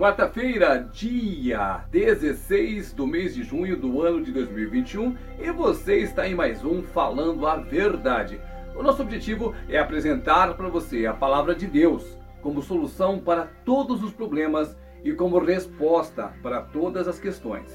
[0.00, 6.34] Quarta-feira, dia 16 do mês de junho do ano de 2021, e você está em
[6.34, 8.40] mais um Falando a Verdade.
[8.74, 14.02] O nosso objetivo é apresentar para você a palavra de Deus como solução para todos
[14.02, 14.74] os problemas
[15.04, 17.70] e como resposta para todas as questões.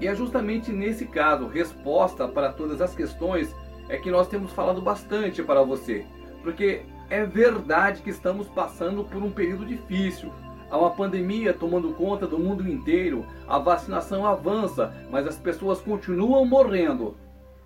[0.00, 3.52] E é justamente nesse caso, resposta para todas as questões,
[3.88, 6.06] é que nós temos falado bastante para você,
[6.44, 10.32] porque é verdade que estamos passando por um período difícil
[10.70, 16.44] Há uma pandemia tomando conta do mundo inteiro, a vacinação avança, mas as pessoas continuam
[16.44, 17.16] morrendo,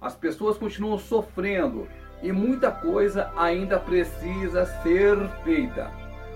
[0.01, 1.88] as pessoas continuam sofrendo
[2.23, 5.91] e muita coisa ainda precisa ser feita.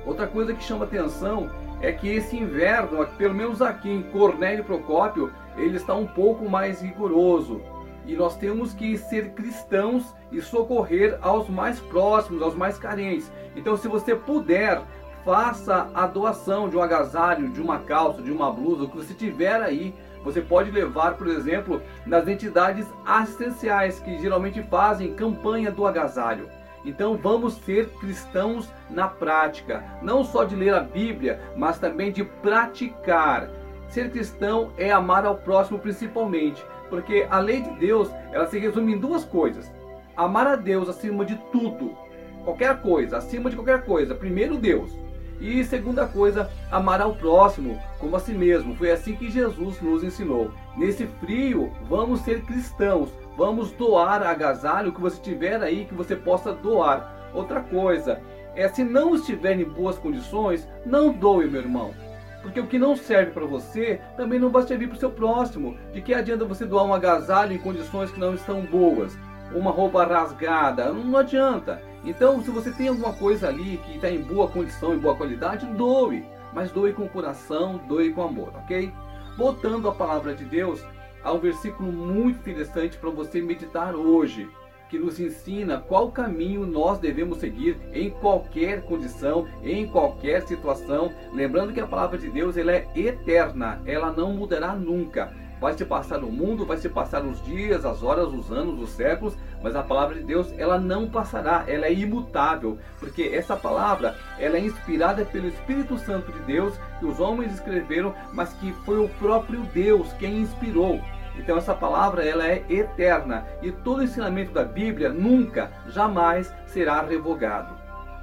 [0.04, 5.32] Outra coisa que chama atenção é que esse inverno, pelo menos aqui em Cornélio Procópio,
[5.56, 7.60] ele está um pouco mais rigoroso.
[8.06, 13.30] E nós temos que ser cristãos e socorrer aos mais próximos, aos mais carentes.
[13.56, 14.80] Então, se você puder,
[15.26, 19.12] faça a doação de um agasalho, de uma calça, de uma blusa, o que você
[19.12, 19.92] tiver aí.
[20.22, 26.48] Você pode levar, por exemplo, nas entidades assistenciais que geralmente fazem campanha do agasalho.
[26.84, 32.22] Então vamos ser cristãos na prática, não só de ler a Bíblia, mas também de
[32.22, 33.50] praticar.
[33.88, 38.92] Ser cristão é amar ao próximo principalmente, porque a lei de Deus, ela se resume
[38.92, 39.72] em duas coisas:
[40.16, 41.96] amar a Deus acima de tudo,
[42.44, 44.14] qualquer coisa, acima de qualquer coisa.
[44.14, 44.96] Primeiro Deus,
[45.40, 48.74] e segunda coisa, amar ao próximo como a si mesmo.
[48.76, 50.50] Foi assim que Jesus nos ensinou.
[50.76, 53.10] Nesse frio, vamos ser cristãos.
[53.36, 57.30] Vamos doar agasalho que você tiver aí que você possa doar.
[57.34, 58.20] Outra coisa,
[58.54, 61.92] é se não estiver em boas condições, não doe, meu irmão.
[62.40, 65.76] Porque o que não serve para você também não vai servir para o seu próximo.
[65.92, 69.18] De que adianta você doar um agasalho em condições que não estão boas?
[69.54, 70.92] Uma roupa rasgada?
[70.92, 71.82] Não adianta.
[72.04, 75.66] Então, se você tem alguma coisa ali que está em boa condição, em boa qualidade,
[75.66, 76.24] doe.
[76.52, 78.92] Mas doe com coração, doe com amor, ok?
[79.36, 80.82] Voltando à palavra de Deus,
[81.22, 84.48] há um versículo muito interessante para você meditar hoje,
[84.88, 91.12] que nos ensina qual caminho nós devemos seguir em qualquer condição, em qualquer situação.
[91.34, 95.34] Lembrando que a palavra de Deus ela é eterna, ela não mudará nunca.
[95.60, 98.90] Vai se passar o mundo, vai se passar os dias, as horas, os anos, os
[98.90, 104.16] séculos, mas a palavra de Deus, ela não passará, ela é imutável, porque essa palavra,
[104.38, 109.02] ela é inspirada pelo Espírito Santo de Deus, que os homens escreveram, mas que foi
[109.02, 111.00] o próprio Deus quem inspirou.
[111.38, 117.74] Então essa palavra ela é eterna e todo ensinamento da Bíblia nunca, jamais será revogado.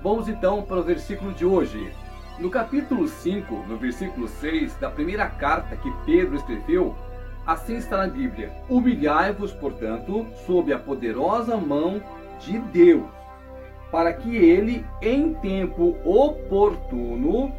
[0.01, 1.93] Vamos então para o versículo de hoje.
[2.39, 6.95] No capítulo 5, no versículo 6 da primeira carta que Pedro escreveu,
[7.45, 12.01] Assim está na Bíblia: Humilhai-vos, portanto, sob a poderosa mão
[12.39, 13.09] de Deus,
[13.91, 17.53] para que ele, em tempo oportuno,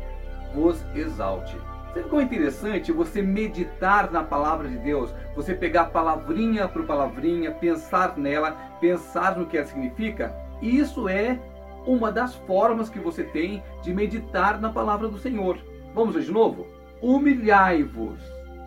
[0.55, 1.57] vos exalte.
[1.93, 5.15] Sabe como é interessante você meditar na palavra de Deus?
[5.37, 10.35] Você pegar palavrinha por palavrinha, pensar nela, pensar no que ela significa?
[10.61, 11.39] Isso é
[11.87, 15.59] uma das formas que você tem de meditar na palavra do Senhor.
[15.95, 16.67] Vamos ver de novo?
[17.01, 18.19] Humilhai-vos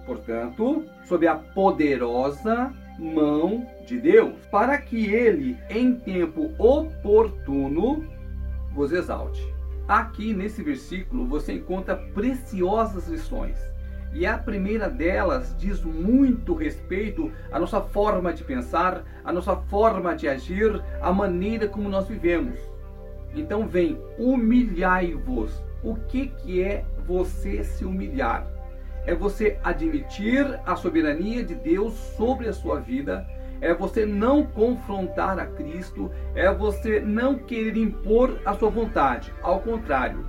[0.08, 8.04] portanto, sob a poderosa mão de Deus, para que ele, em tempo oportuno,
[8.74, 9.46] vos exalte.
[9.88, 13.58] Aqui nesse versículo você encontra preciosas lições.
[14.14, 20.16] E a primeira delas diz muito respeito à nossa forma de pensar, à nossa forma
[20.16, 22.60] de agir, à maneira como nós vivemos.
[23.36, 25.62] Então vem, humilhai-vos.
[25.84, 28.57] O que, que é você se humilhar?
[29.08, 33.26] É você admitir a soberania de Deus sobre a sua vida,
[33.62, 39.34] é você não confrontar a Cristo, é você não querer impor a sua vontade.
[39.42, 40.26] Ao contrário,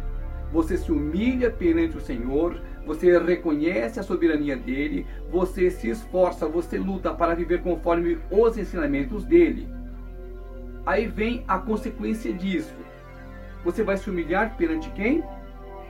[0.53, 6.79] você se humilha perante o Senhor, você reconhece a soberania dele, você se esforça, você
[6.79, 9.69] luta para viver conforme os ensinamentos dele.
[10.87, 12.75] Aí vem a consequência disso.
[13.65, 15.23] Você vai se humilhar perante quem?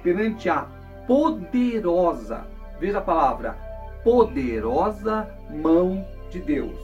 [0.02, 0.66] Perante a
[1.06, 3.56] poderosa Veja a palavra
[4.04, 6.78] poderosa mão de Deus.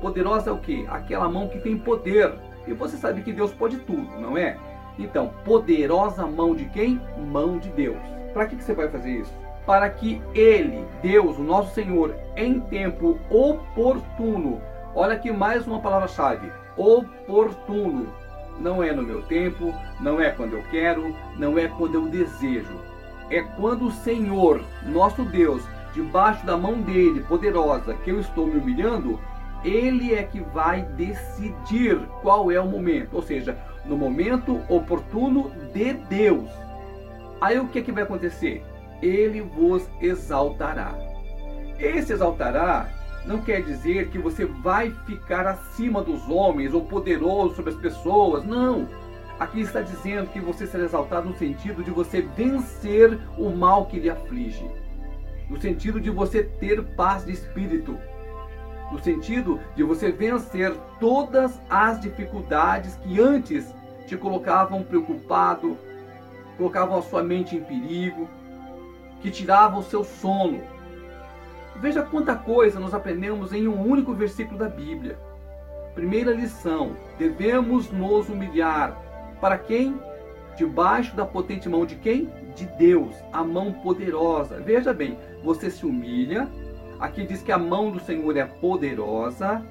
[0.00, 0.86] Poderosa é o que?
[0.88, 2.32] Aquela mão que tem poder.
[2.66, 4.56] E você sabe que Deus pode tudo, não é?
[4.98, 7.00] Então, poderosa mão de quem?
[7.30, 7.98] Mão de Deus.
[8.32, 9.32] Para que, que você vai fazer isso?
[9.66, 14.60] Para que Ele, Deus, o nosso Senhor, em tempo oportuno,
[14.94, 18.08] olha aqui mais uma palavra-chave: oportuno.
[18.58, 22.95] Não é no meu tempo, não é quando eu quero, não é quando eu desejo
[23.30, 25.62] é quando o Senhor, nosso Deus,
[25.94, 29.18] debaixo da mão dele, poderosa, que eu estou me humilhando,
[29.64, 35.92] ele é que vai decidir qual é o momento, ou seja, no momento oportuno de
[35.94, 36.48] Deus.
[37.40, 38.64] Aí o que, é que vai acontecer?
[39.02, 40.94] ele vos exaltará.
[41.78, 42.88] Esse exaltará
[43.24, 48.44] não quer dizer que você vai ficar acima dos homens ou poderoso sobre as pessoas.
[48.44, 48.88] Não.
[49.38, 53.98] Aqui está dizendo que você será exaltado no sentido de você vencer o mal que
[53.98, 54.68] lhe aflige.
[55.50, 57.98] No sentido de você ter paz de espírito.
[58.90, 63.74] No sentido de você vencer todas as dificuldades que antes
[64.06, 65.76] te colocavam preocupado,
[66.56, 68.28] colocavam a sua mente em perigo,
[69.20, 70.62] que tiravam o seu sono.
[71.76, 75.18] Veja quanta coisa nós aprendemos em um único versículo da Bíblia.
[75.94, 79.05] Primeira lição: devemos nos humilhar.
[79.40, 80.00] Para quem?
[80.56, 82.30] Debaixo da potente mão de quem?
[82.54, 84.60] De Deus, a mão poderosa.
[84.60, 86.48] Veja bem, você se humilha.
[86.98, 89.62] Aqui diz que a mão do Senhor é poderosa.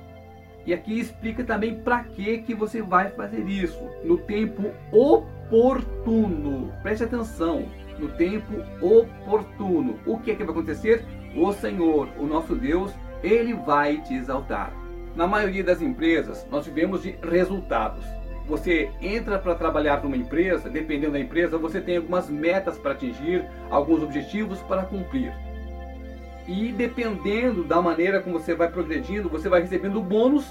[0.66, 6.72] E aqui explica também para que que você vai fazer isso no tempo oportuno.
[6.82, 7.66] Preste atenção,
[8.00, 10.00] no tempo oportuno.
[10.06, 11.06] O que é que vai acontecer?
[11.36, 12.92] O Senhor, o nosso Deus,
[13.24, 14.72] ele vai te exaltar.
[15.16, 18.06] Na maioria das empresas, nós vivemos de resultados.
[18.48, 23.44] Você entra para trabalhar numa empresa, dependendo da empresa, você tem algumas metas para atingir,
[23.72, 25.34] alguns objetivos para cumprir.
[26.48, 30.46] E dependendo da maneira como você vai progredindo, você vai recebendo bônus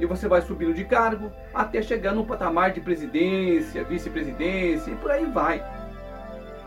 [0.00, 5.10] e você vai subindo de cargo até chegar no patamar de presidência, vice-presidência e por
[5.12, 5.64] aí vai.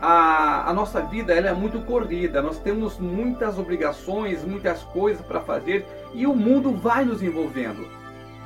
[0.00, 5.40] A, a, nossa vida ela é muito corrida, nós temos muitas obrigações, muitas coisas para
[5.40, 8.01] fazer e o mundo vai nos envolvendo.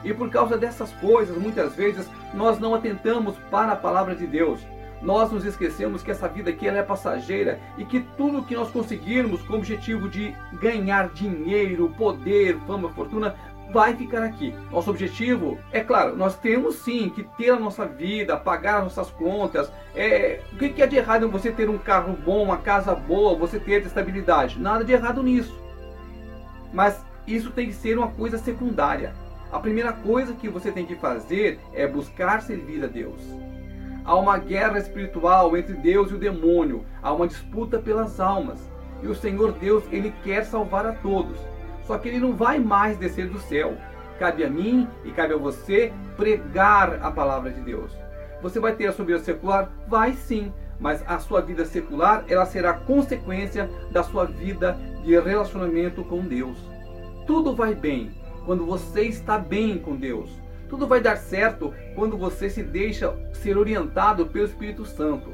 [0.06, 4.64] E por causa dessas coisas, muitas vezes nós não atentamos para a palavra de Deus.
[5.02, 8.70] Nós nos esquecemos que essa vida aqui ela é passageira e que tudo que nós
[8.70, 13.34] conseguirmos com o objetivo de ganhar dinheiro, poder, fama, fortuna,
[13.72, 14.54] vai ficar aqui.
[14.70, 19.10] Nosso objetivo, é claro, nós temos sim que ter a nossa vida, pagar as nossas
[19.10, 19.72] contas.
[19.92, 23.36] É, o que é de errado em você ter um carro bom, uma casa boa,
[23.36, 24.56] você ter estabilidade?
[24.56, 25.60] Nada de errado nisso.
[26.72, 29.25] Mas isso tem que ser uma coisa secundária.
[29.52, 33.20] A primeira coisa que você tem que fazer é buscar servir a Deus.
[34.04, 38.60] Há uma guerra espiritual entre Deus e o demônio, há uma disputa pelas almas.
[39.02, 41.38] E o Senhor Deus, ele quer salvar a todos.
[41.84, 43.76] Só que ele não vai mais descer do céu.
[44.18, 47.92] Cabe a mim e cabe a você pregar a palavra de Deus.
[48.42, 49.70] Você vai ter a sua vida secular?
[49.86, 56.02] Vai sim, mas a sua vida secular ela será consequência da sua vida de relacionamento
[56.04, 56.58] com Deus.
[57.26, 58.10] Tudo vai bem
[58.46, 60.30] quando você está bem com Deus.
[60.68, 65.30] Tudo vai dar certo quando você se deixa ser orientado pelo Espírito Santo.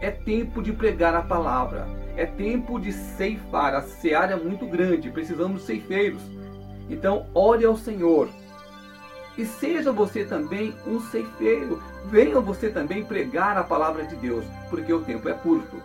[0.00, 1.86] É tempo de pregar a palavra.
[2.16, 3.74] É tempo de ceifar.
[3.74, 5.10] A seara é muito grande.
[5.10, 6.22] Precisamos de ceifeiros.
[6.88, 8.28] Então, ore ao Senhor.
[9.36, 11.82] E seja você também um ceifeiro.
[12.06, 15.76] Venha você também pregar a palavra de Deus, porque o tempo é curto.